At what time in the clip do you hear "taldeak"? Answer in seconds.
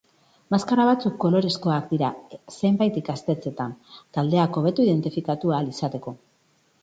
4.19-4.57